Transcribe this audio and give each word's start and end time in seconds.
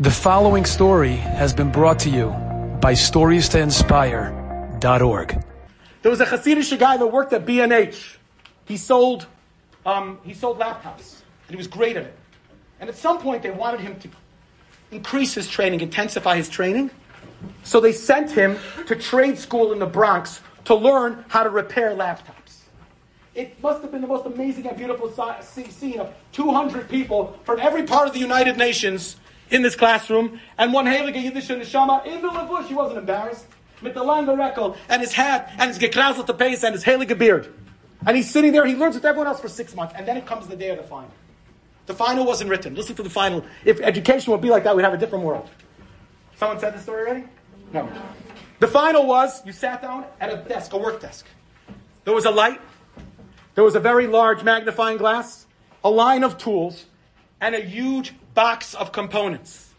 The 0.00 0.12
following 0.12 0.64
story 0.64 1.16
has 1.16 1.52
been 1.52 1.72
brought 1.72 1.98
to 2.00 2.08
you 2.08 2.28
by 2.80 2.92
StoriesToInspire.org. 2.92 5.44
There 6.02 6.10
was 6.12 6.20
a 6.20 6.24
Hasidic 6.24 6.78
guy 6.78 6.96
that 6.96 7.06
worked 7.08 7.32
at 7.32 7.44
B&H. 7.44 8.20
He 8.66 8.76
sold, 8.76 9.26
um, 9.84 10.20
he 10.22 10.34
sold 10.34 10.60
laptops, 10.60 11.22
and 11.48 11.50
he 11.50 11.56
was 11.56 11.66
great 11.66 11.96
at 11.96 12.04
it. 12.04 12.14
And 12.78 12.88
at 12.88 12.94
some 12.94 13.18
point, 13.18 13.42
they 13.42 13.50
wanted 13.50 13.80
him 13.80 13.98
to 13.98 14.08
increase 14.92 15.34
his 15.34 15.48
training, 15.48 15.80
intensify 15.80 16.36
his 16.36 16.48
training. 16.48 16.92
So 17.64 17.80
they 17.80 17.90
sent 17.90 18.30
him 18.30 18.56
to 18.86 18.94
trade 18.94 19.36
school 19.36 19.72
in 19.72 19.80
the 19.80 19.86
Bronx 19.86 20.40
to 20.66 20.76
learn 20.76 21.24
how 21.26 21.42
to 21.42 21.50
repair 21.50 21.90
laptops. 21.90 22.60
It 23.34 23.60
must 23.60 23.82
have 23.82 23.90
been 23.90 24.02
the 24.02 24.06
most 24.06 24.26
amazing 24.26 24.68
and 24.68 24.76
beautiful 24.76 25.12
scene 25.42 25.98
of 25.98 26.14
200 26.30 26.88
people 26.88 27.36
from 27.42 27.58
every 27.58 27.82
part 27.82 28.06
of 28.06 28.14
the 28.14 28.20
United 28.20 28.56
Nations 28.56 29.16
in 29.50 29.62
this 29.62 29.76
classroom, 29.76 30.40
and 30.56 30.72
one 30.72 30.86
heilige 30.86 31.22
Yiddish 31.22 31.48
neshama 31.48 32.04
in 32.06 32.22
the 32.22 32.28
levush. 32.28 32.66
He 32.66 32.74
wasn't 32.74 32.98
embarrassed. 32.98 33.46
With 33.80 33.94
the 33.94 34.02
lang 34.02 34.26
rekel 34.26 34.76
and 34.88 35.00
his 35.00 35.12
hat 35.12 35.52
and 35.56 35.68
his 35.68 35.78
gekrasel 35.78 36.26
to 36.26 36.66
and 36.66 36.74
his 36.74 36.82
heilige 36.82 37.16
beard. 37.16 37.54
And 38.06 38.16
he's 38.16 38.30
sitting 38.30 38.52
there, 38.52 38.66
he 38.66 38.74
learns 38.74 38.94
with 38.96 39.04
everyone 39.04 39.28
else 39.28 39.40
for 39.40 39.48
six 39.48 39.74
months, 39.74 39.94
and 39.96 40.06
then 40.06 40.16
it 40.16 40.26
comes 40.26 40.46
the 40.46 40.56
day 40.56 40.70
of 40.70 40.78
the 40.78 40.84
final. 40.84 41.10
The 41.86 41.94
final 41.94 42.26
wasn't 42.26 42.50
written. 42.50 42.74
Listen 42.74 42.94
to 42.96 43.02
the 43.02 43.10
final. 43.10 43.44
If 43.64 43.80
education 43.80 44.32
would 44.32 44.40
be 44.40 44.50
like 44.50 44.64
that, 44.64 44.76
we'd 44.76 44.82
have 44.82 44.94
a 44.94 44.98
different 44.98 45.24
world. 45.24 45.48
Someone 46.36 46.58
said 46.60 46.74
the 46.74 46.80
story 46.80 47.02
already? 47.02 47.24
No. 47.72 47.88
The 48.60 48.68
final 48.68 49.06
was 49.06 49.44
you 49.46 49.52
sat 49.52 49.82
down 49.82 50.04
at 50.20 50.32
a 50.32 50.36
desk, 50.36 50.72
a 50.72 50.78
work 50.78 51.00
desk. 51.00 51.26
There 52.04 52.14
was 52.14 52.24
a 52.24 52.30
light, 52.30 52.60
there 53.54 53.64
was 53.64 53.74
a 53.74 53.80
very 53.80 54.06
large 54.06 54.42
magnifying 54.42 54.98
glass, 54.98 55.46
a 55.82 55.90
line 55.90 56.24
of 56.24 56.38
tools, 56.38 56.86
and 57.40 57.54
a 57.54 57.60
huge 57.60 58.14
box 58.34 58.74
of 58.74 58.92
components. 58.92 59.72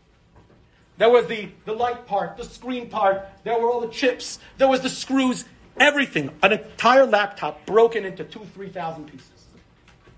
There 0.97 1.09
was 1.09 1.27
the, 1.27 1.49
the 1.65 1.73
light 1.73 2.05
part, 2.07 2.37
the 2.37 2.43
screen 2.43 2.89
part, 2.89 3.25
there 3.43 3.57
were 3.57 3.71
all 3.71 3.81
the 3.81 3.87
chips, 3.87 4.39
there 4.57 4.67
was 4.67 4.81
the 4.81 4.89
screws, 4.89 5.45
everything. 5.79 6.31
An 6.43 6.51
entire 6.51 7.05
laptop 7.05 7.65
broken 7.65 8.03
into 8.05 8.23
two, 8.23 8.45
three 8.53 8.69
thousand 8.69 9.05
pieces. 9.05 9.45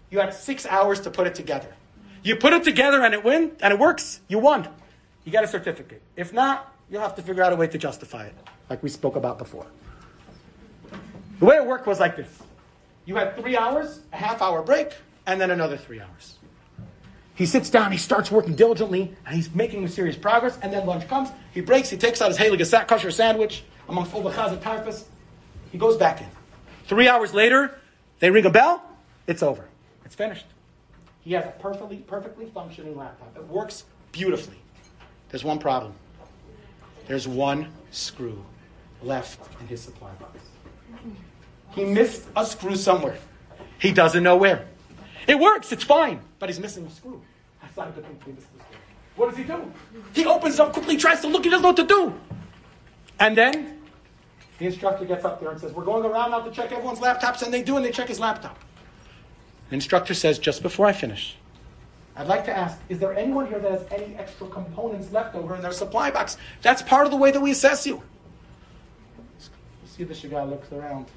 You 0.10 0.20
had 0.20 0.34
six 0.34 0.66
hours 0.66 1.00
to 1.02 1.12
put 1.12 1.28
it 1.28 1.36
together. 1.36 1.74
You 2.24 2.36
put 2.36 2.54
it 2.54 2.64
together 2.64 3.04
and 3.04 3.14
it 3.14 3.24
win 3.24 3.52
and 3.62 3.74
it 3.74 3.80
works, 3.80 4.22
you 4.28 4.40
won. 4.40 4.68
You 5.24 5.32
get 5.32 5.44
a 5.44 5.48
certificate. 5.48 6.02
If 6.16 6.34
not, 6.34 6.74
you'll 6.90 7.02
have 7.02 7.16
to 7.16 7.22
figure 7.22 7.44
out 7.44 7.54
a 7.54 7.56
way 7.56 7.68
to 7.68 7.78
justify 7.78 8.26
it, 8.26 8.36
like 8.70 8.82
we 8.82 8.90
spoke 8.90 9.16
about 9.16 9.38
before. 9.38 9.68
The 11.40 11.46
way 11.46 11.56
it 11.58 11.66
worked 11.66 11.88
was 11.88 12.00
like 12.00 12.16
this. 12.16 12.40
You 13.06 13.16
had 13.16 13.36
three 13.38 13.56
hours, 13.56 14.02
a 14.12 14.18
half 14.18 14.42
hour 14.42 14.62
break, 14.62 14.94
and 15.26 15.40
then 15.40 15.52
another 15.52 15.78
three 15.78 16.00
hours. 16.00 16.38
He 17.42 17.48
sits 17.48 17.72
down, 17.72 17.92
he 17.92 17.98
starts 17.98 18.30
working 18.30 18.54
diligently, 18.54 19.16
and 19.26 19.36
he's 19.36 19.52
making 19.56 19.88
serious 19.88 20.16
progress, 20.16 20.60
and 20.62 20.72
then 20.72 20.86
lunch 20.86 21.08
comes, 21.08 21.30
he 21.52 21.62
breaks, 21.62 21.90
he 21.90 21.98
takes 21.98 22.22
out 22.22 22.28
his 22.28 22.38
Heilige 22.38 22.88
kosher 22.88 23.10
sandwich 23.10 23.64
amongst 23.90 24.14
all 24.14 24.22
the 24.22 24.30
chaz 24.30 24.50
and 24.50 24.62
tarfas, 24.62 25.06
he 25.72 25.80
goes 25.80 25.98
back 25.98 26.22
in. 26.22 26.28
Three 26.86 27.08
hours 27.08 27.34
later, 27.34 27.80
they 28.20 28.30
ring 28.30 28.46
a 28.46 28.52
bell, 28.52 28.84
it's 29.26 29.42
over. 29.42 29.68
It's 30.06 30.14
finished. 30.14 30.46
He 31.22 31.34
has 31.34 31.44
a 31.46 31.50
perfectly, 31.60 31.98
perfectly 31.98 32.46
functioning 32.46 32.96
laptop. 32.96 33.36
It 33.36 33.48
works 33.48 33.86
beautifully. 34.12 34.60
There's 35.30 35.44
one 35.44 35.58
problem. 35.58 35.96
There's 37.08 37.28
one 37.28 37.74
screw 37.90 38.46
left 39.02 39.40
in 39.60 39.66
his 39.66 39.82
supply 39.82 40.12
box. 40.20 40.38
He 41.72 41.86
missed 41.86 42.28
a 42.36 42.46
screw 42.46 42.76
somewhere. 42.76 43.18
He 43.80 43.92
doesn't 43.92 44.22
know 44.22 44.38
where. 44.38 44.68
It 45.28 45.40
works, 45.40 45.72
it's 45.72 45.84
fine, 45.84 46.22
but 46.38 46.50
he's 46.50 46.60
missing 46.60 46.86
a 46.86 46.92
screw. 46.92 47.24
What 49.16 49.30
does 49.30 49.38
he 49.38 49.44
do? 49.44 49.72
He 50.14 50.26
opens 50.26 50.60
up 50.60 50.74
quickly, 50.74 50.98
tries 50.98 51.22
to 51.22 51.28
look, 51.28 51.44
he 51.44 51.50
doesn't 51.50 51.64
know 51.64 51.70
what 51.70 51.78
to 51.78 51.86
do. 51.86 52.14
And 53.20 53.38
then 53.38 53.80
the 54.58 54.66
instructor 54.66 55.06
gets 55.06 55.26
up 55.26 55.40
there 55.40 55.52
and 55.52 55.60
says, 55.60 55.74
We're 55.74 55.86
going 55.86 56.06
around 56.06 56.32
now 56.32 56.42
to 56.42 56.52
check 56.52 56.72
everyone's 56.72 57.00
laptops, 57.00 57.44
and 57.44 57.54
they 57.54 57.62
do, 57.62 57.78
and 57.78 57.86
they 57.86 57.92
check 57.92 58.08
his 58.08 58.20
laptop. 58.20 58.58
The 59.70 59.76
instructor 59.76 60.14
says, 60.14 60.40
Just 60.40 60.62
before 60.64 60.88
I 60.88 60.94
finish, 60.94 61.36
I'd 62.16 62.28
like 62.28 62.46
to 62.46 62.56
ask, 62.56 62.78
is 62.90 63.00
there 63.00 63.14
anyone 63.16 63.48
here 63.48 63.60
that 63.60 63.72
has 63.72 63.86
any 63.92 64.16
extra 64.16 64.48
components 64.48 65.12
left 65.12 65.36
over 65.36 65.56
in 65.56 65.62
their 65.62 65.72
supply 65.72 66.12
box? 66.12 66.38
That's 66.62 66.82
part 66.82 67.06
of 67.06 67.12
the 67.12 67.18
way 67.18 67.32
that 67.32 67.40
we 67.40 67.52
assess 67.52 67.88
you. 67.88 68.04
See 69.86 70.04
the 70.04 70.28
guy 70.28 70.44
looks 70.44 70.72
around. 70.72 71.08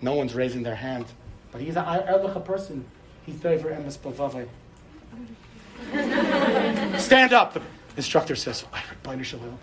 No 0.00 0.14
one's 0.14 0.34
raising 0.34 0.62
their 0.62 0.74
hand. 0.74 1.06
But 1.50 1.60
he's 1.60 1.76
an 1.76 1.84
Erlich 1.84 2.44
person. 2.44 2.84
He's 3.24 3.36
Dover 3.36 3.70
Emes 3.70 3.98
Bavave. 3.98 4.48
Stand 6.98 7.32
up, 7.32 7.54
the 7.54 7.62
instructor 7.96 8.34
says. 8.34 8.64
I 8.72 8.78
heard 8.78 9.02
Binder 9.02 9.24
Shalil. 9.24 9.56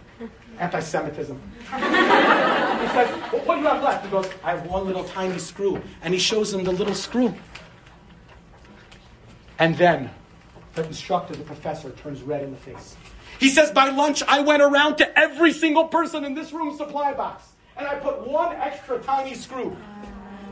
Anti 0.59 0.79
Semitism. 0.79 1.41
he 1.63 1.69
says, 1.69 3.09
well, 3.31 3.41
What 3.45 3.55
do 3.55 3.61
you 3.61 3.67
have 3.67 3.83
left? 3.83 4.05
He 4.05 4.11
goes, 4.11 4.29
I 4.43 4.51
have 4.51 4.65
one 4.65 4.85
little 4.85 5.03
tiny 5.05 5.39
screw. 5.39 5.81
And 6.01 6.13
he 6.13 6.19
shows 6.19 6.53
him 6.53 6.63
the 6.63 6.71
little 6.71 6.93
screw. 6.93 7.33
And 9.57 9.77
then 9.77 10.09
the 10.75 10.85
instructor, 10.85 11.35
the 11.35 11.43
professor, 11.43 11.91
turns 11.91 12.21
red 12.21 12.43
in 12.43 12.51
the 12.51 12.57
face. 12.57 12.95
He 13.39 13.49
says, 13.49 13.71
By 13.71 13.89
lunch, 13.89 14.21
I 14.23 14.41
went 14.41 14.61
around 14.61 14.97
to 14.97 15.19
every 15.19 15.53
single 15.53 15.85
person 15.85 16.25
in 16.25 16.33
this 16.33 16.51
room's 16.51 16.77
supply 16.77 17.13
box. 17.13 17.43
And 17.77 17.87
I 17.87 17.95
put 17.95 18.27
one 18.27 18.55
extra 18.57 18.99
tiny 18.99 19.33
screw. 19.33 19.75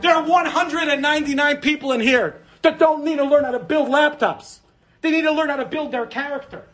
There 0.02 0.14
are 0.14 0.24
199 0.24 1.58
people 1.58 1.92
in 1.92 2.00
here 2.00 2.42
that 2.68 2.78
don't 2.78 3.06
need 3.06 3.16
to 3.16 3.24
learn 3.24 3.46
how 3.46 3.52
to 3.52 3.60
build 3.60 3.88
laptops. 3.88 4.60
They 5.02 5.12
need 5.12 5.22
to 5.22 5.32
learn 5.32 5.50
how 5.50 5.56
to 5.56 5.66
build 5.66 5.92
their 5.92 6.06
character. 6.06 6.68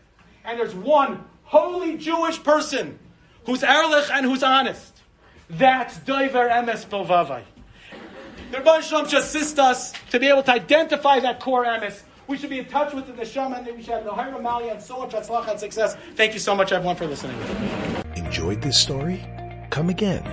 And 0.44 0.60
there's 0.60 0.74
one 0.74 1.24
holy 1.44 1.98
Jewish 1.98 2.44
person 2.44 2.98
who's 3.46 3.64
erlich 3.64 4.10
and 4.12 4.26
who's 4.26 4.42
honest. 4.42 5.02
That's 5.50 6.00
Doiver 6.00 6.50
Emes 6.50 6.88
Bovavai. 6.88 7.44
The 8.52 8.58
Rebbe 8.58 8.82
should 8.82 9.14
assist 9.14 9.60
us 9.60 9.94
to 10.10 10.20
be 10.20 10.28
able 10.28 10.42
to 10.44 10.52
identify 10.52 11.20
that 11.20 11.40
core 11.40 11.66
Emes. 11.66 12.02
We 12.26 12.38
should 12.38 12.50
be 12.50 12.60
in 12.60 12.66
touch 12.66 12.94
with 12.94 13.06
the 13.06 13.14
Neshama 13.14 13.60
and 13.60 13.68
we 13.78 13.84
should 13.84 13.94
have 13.94 14.06
the 14.06 14.14
Hira 14.14 14.42
Mali 14.42 14.70
and 14.70 14.82
so 14.82 14.98
much 15.00 15.12
Hatzlach 15.12 15.48
and 15.48 15.60
success. 15.60 15.96
Thank 16.16 16.34
you 16.34 16.40
so 16.40 16.56
much, 16.56 16.72
everyone, 16.72 16.96
for 16.96 17.06
listening. 17.06 17.38
Enjoyed 18.16 18.64
this 18.64 18.82
story? 18.82 19.24
Come 19.70 19.90
again. 19.90 20.24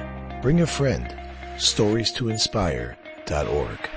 Bring 0.41 0.63
a 0.63 0.67
friend. 0.67 1.15
StoriesToInspire.org. 1.57 3.91